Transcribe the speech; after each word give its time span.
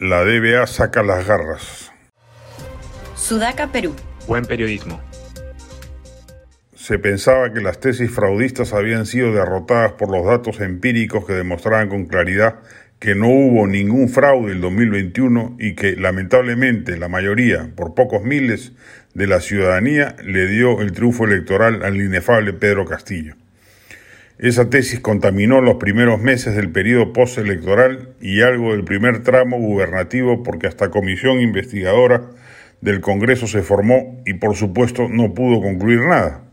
La 0.00 0.22
DBA 0.22 0.64
saca 0.68 1.02
las 1.02 1.26
garras. 1.26 1.90
Sudaca, 3.16 3.72
Perú. 3.72 3.96
Buen 4.28 4.44
periodismo. 4.44 5.00
Se 6.76 7.00
pensaba 7.00 7.52
que 7.52 7.60
las 7.60 7.80
tesis 7.80 8.08
fraudistas 8.08 8.72
habían 8.74 9.06
sido 9.06 9.32
derrotadas 9.32 9.94
por 9.94 10.08
los 10.08 10.24
datos 10.24 10.60
empíricos 10.60 11.26
que 11.26 11.32
demostraban 11.32 11.88
con 11.88 12.06
claridad 12.06 12.60
que 13.00 13.16
no 13.16 13.26
hubo 13.26 13.66
ningún 13.66 14.08
fraude 14.08 14.52
en 14.52 14.60
2021 14.60 15.56
y 15.58 15.74
que 15.74 15.96
lamentablemente 15.96 16.96
la 16.96 17.08
mayoría, 17.08 17.72
por 17.74 17.96
pocos 17.96 18.22
miles, 18.22 18.74
de 19.14 19.26
la 19.26 19.40
ciudadanía 19.40 20.14
le 20.22 20.46
dio 20.46 20.80
el 20.80 20.92
triunfo 20.92 21.24
electoral 21.24 21.82
al 21.82 21.96
inefable 21.96 22.52
Pedro 22.52 22.84
Castillo. 22.84 23.34
Esa 24.38 24.70
tesis 24.70 25.00
contaminó 25.00 25.60
los 25.60 25.78
primeros 25.78 26.20
meses 26.20 26.54
del 26.54 26.70
periodo 26.70 27.12
postelectoral 27.12 28.10
y 28.20 28.42
algo 28.42 28.70
del 28.70 28.84
primer 28.84 29.24
tramo 29.24 29.58
gubernativo 29.58 30.44
porque 30.44 30.68
hasta 30.68 30.90
comisión 30.90 31.40
investigadora 31.40 32.22
del 32.80 33.00
Congreso 33.00 33.48
se 33.48 33.62
formó 33.62 34.22
y 34.26 34.34
por 34.34 34.54
supuesto 34.54 35.08
no 35.08 35.34
pudo 35.34 35.60
concluir 35.60 36.02
nada. 36.02 36.44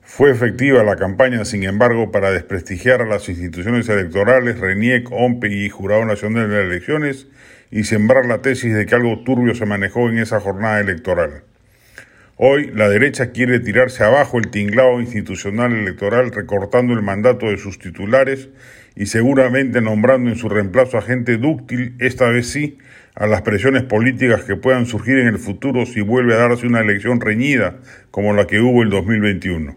Fue 0.00 0.30
efectiva 0.30 0.82
la 0.82 0.96
campaña, 0.96 1.44
sin 1.44 1.64
embargo, 1.64 2.10
para 2.10 2.30
desprestigiar 2.30 3.02
a 3.02 3.06
las 3.06 3.28
instituciones 3.28 3.86
electorales, 3.90 4.58
RENIEC, 4.58 5.12
OMPE 5.12 5.48
y 5.48 5.68
Jurado 5.68 6.06
Nacional 6.06 6.48
de 6.48 6.62
Elecciones 6.62 7.26
y 7.70 7.84
sembrar 7.84 8.24
la 8.24 8.40
tesis 8.40 8.74
de 8.74 8.86
que 8.86 8.94
algo 8.94 9.24
turbio 9.24 9.54
se 9.54 9.66
manejó 9.66 10.08
en 10.08 10.20
esa 10.20 10.40
jornada 10.40 10.80
electoral. 10.80 11.42
Hoy 12.36 12.72
la 12.74 12.88
derecha 12.88 13.30
quiere 13.30 13.60
tirarse 13.60 14.02
abajo 14.02 14.38
el 14.38 14.50
tinglado 14.50 15.00
institucional 15.00 15.72
electoral 15.72 16.32
recortando 16.32 16.92
el 16.92 17.02
mandato 17.02 17.46
de 17.46 17.58
sus 17.58 17.78
titulares 17.78 18.48
y 18.96 19.06
seguramente 19.06 19.80
nombrando 19.80 20.30
en 20.30 20.36
su 20.36 20.48
reemplazo 20.48 20.98
a 20.98 21.02
gente 21.02 21.36
dúctil, 21.36 21.94
esta 22.00 22.28
vez 22.28 22.48
sí, 22.48 22.78
a 23.14 23.28
las 23.28 23.42
presiones 23.42 23.84
políticas 23.84 24.42
que 24.42 24.56
puedan 24.56 24.86
surgir 24.86 25.18
en 25.18 25.28
el 25.28 25.38
futuro 25.38 25.86
si 25.86 26.00
vuelve 26.00 26.34
a 26.34 26.38
darse 26.38 26.66
una 26.66 26.80
elección 26.80 27.20
reñida 27.20 27.76
como 28.10 28.32
la 28.32 28.48
que 28.48 28.58
hubo 28.58 28.82
el 28.82 28.90
2021. 28.90 29.76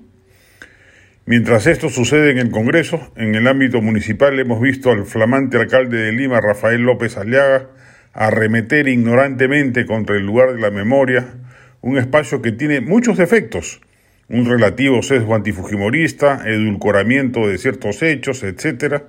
Mientras 1.27 1.67
esto 1.67 1.89
sucede 1.89 2.31
en 2.31 2.39
el 2.39 2.49
Congreso, 2.49 3.11
en 3.17 3.35
el 3.35 3.47
ámbito 3.47 3.81
municipal 3.81 4.39
hemos 4.39 4.59
visto 4.59 4.89
al 4.89 5.05
flamante 5.05 5.57
alcalde 5.57 5.97
de 5.97 6.11
Lima, 6.11 6.41
Rafael 6.41 6.81
López 6.81 7.17
Aliaga, 7.17 7.67
arremeter 8.13 8.87
ignorantemente 8.87 9.85
contra 9.85 10.15
el 10.15 10.25
lugar 10.25 10.53
de 10.55 10.61
la 10.61 10.71
memoria, 10.71 11.27
un 11.81 11.97
espacio 11.97 12.41
que 12.41 12.51
tiene 12.51 12.81
muchos 12.81 13.17
defectos, 13.17 13.81
un 14.29 14.45
relativo 14.45 15.01
sesgo 15.01 15.35
antifujimorista, 15.35 16.43
edulcoramiento 16.45 17.47
de 17.47 17.57
ciertos 17.57 18.01
hechos, 18.01 18.43
etc., 18.43 19.03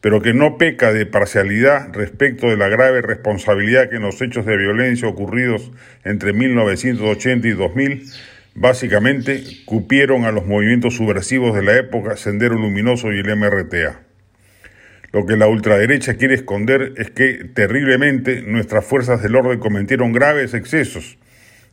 pero 0.00 0.22
que 0.22 0.32
no 0.32 0.58
peca 0.58 0.92
de 0.92 1.06
parcialidad 1.06 1.92
respecto 1.92 2.48
de 2.48 2.56
la 2.56 2.68
grave 2.68 3.02
responsabilidad 3.02 3.90
que 3.90 3.96
en 3.96 4.02
los 4.02 4.22
hechos 4.22 4.46
de 4.46 4.56
violencia 4.56 5.08
ocurridos 5.08 5.72
entre 6.04 6.32
1980 6.32 7.48
y 7.48 7.50
2000 7.52 8.04
básicamente 8.54 9.42
cupieron 9.64 10.24
a 10.24 10.32
los 10.32 10.46
movimientos 10.46 10.94
subversivos 10.96 11.54
de 11.54 11.62
la 11.62 11.76
época 11.76 12.16
Sendero 12.16 12.54
Luminoso 12.54 13.12
y 13.12 13.18
el 13.18 13.36
MRTA. 13.36 14.02
Lo 15.12 15.24
que 15.26 15.36
la 15.36 15.46
ultraderecha 15.46 16.16
quiere 16.16 16.34
esconder 16.34 16.92
es 16.96 17.10
que 17.10 17.44
terriblemente 17.54 18.42
nuestras 18.42 18.84
fuerzas 18.84 19.22
del 19.22 19.36
orden 19.36 19.58
cometieron 19.58 20.12
graves 20.12 20.54
excesos, 20.54 21.18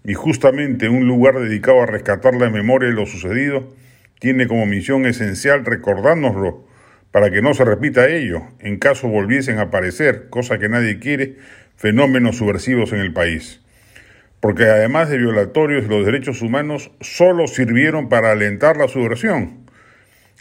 y 0.06 0.14
justamente 0.14 0.88
un 0.88 1.08
lugar 1.08 1.40
dedicado 1.40 1.82
a 1.82 1.88
rescatar 1.88 2.36
la 2.36 2.50
memoria 2.50 2.90
de 2.90 2.96
lo 2.96 3.06
sucedido 3.08 3.74
tiene 4.20 4.48
como 4.48 4.66
misión 4.66 5.06
esencial 5.06 5.66
recordárnoslo 5.66 6.66
para 7.12 7.32
que 7.32 7.42
no 7.42 7.54
se 7.54 7.66
repita 7.66 8.08
ello 8.08 8.44
en 8.60 8.78
caso 8.78 9.08
volviesen 9.08 9.58
a 9.58 9.64
aparecer, 9.64 10.30
cosa 10.30 10.60
que 10.60 10.70
nadie 10.70 11.00
quiere, 11.00 11.38
fenómenos 11.76 12.38
subversivos 12.38 12.94
en 12.94 13.00
el 13.00 13.14
país. 13.14 13.62
Porque 14.42 14.66
además 14.66 15.10
de 15.10 15.18
violatorios 15.18 15.84
de 15.84 15.90
los 15.90 16.06
derechos 16.06 16.42
humanos, 16.42 16.92
solo 17.02 17.48
sirvieron 17.48 18.10
para 18.10 18.32
alentar 18.32 18.78
la 18.78 18.88
subversión, 18.88 19.66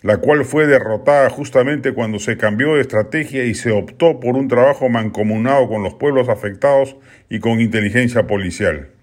la 0.02 0.18
cual 0.18 0.44
fue 0.44 0.66
derrotada 0.66 1.30
justamente 1.30 1.92
cuando 1.92 2.18
se 2.18 2.36
cambió 2.36 2.74
de 2.74 2.82
estrategia 2.82 3.44
y 3.44 3.54
se 3.54 3.70
optó 3.70 4.20
por 4.20 4.36
un 4.36 4.48
trabajo 4.48 4.90
mancomunado 4.90 5.68
con 5.68 5.82
los 5.82 5.94
pueblos 5.94 6.28
afectados 6.28 6.96
y 7.30 7.38
con 7.38 7.60
inteligencia 7.60 8.26
policial. 8.26 8.93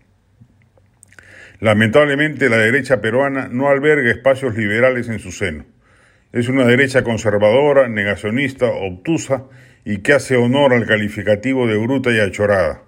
Lamentablemente 1.62 2.50
la 2.50 2.58
derecha 2.58 3.02
peruana 3.02 3.48
no 3.48 3.70
alberga 3.70 4.10
espacios 4.10 4.58
liberales 4.58 5.10
en 5.10 5.20
su 5.20 5.32
seno. 5.32 5.64
Es 6.34 6.50
una 6.50 6.66
derecha 6.66 7.04
conservadora, 7.04 7.88
negacionista, 7.88 8.66
obtusa 8.66 9.44
y 9.86 10.00
que 10.00 10.14
hace 10.14 10.38
honor 10.38 10.74
al 10.74 10.88
calificativo 10.88 11.68
de 11.68 11.78
bruta 11.78 12.10
y 12.10 12.20
achorada. 12.20 12.82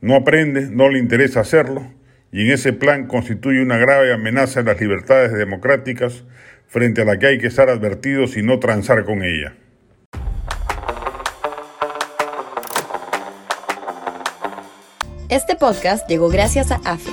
No 0.00 0.16
aprende, 0.16 0.70
no 0.70 0.88
le 0.88 0.98
interesa 0.98 1.40
hacerlo, 1.40 1.92
y 2.32 2.46
en 2.46 2.52
ese 2.52 2.72
plan 2.72 3.06
constituye 3.06 3.60
una 3.60 3.76
grave 3.76 4.14
amenaza 4.14 4.60
a 4.60 4.62
las 4.62 4.80
libertades 4.80 5.34
democráticas 5.34 6.24
frente 6.68 7.02
a 7.02 7.04
la 7.04 7.18
que 7.18 7.26
hay 7.26 7.38
que 7.38 7.48
estar 7.48 7.68
advertidos 7.68 8.38
y 8.38 8.42
no 8.42 8.58
transar 8.60 9.04
con 9.04 9.22
ella. 9.22 9.52
Este 15.30 15.54
podcast 15.54 16.08
llegó 16.08 16.28
gracias 16.28 16.72
a 16.72 16.80
AFE, 16.84 17.12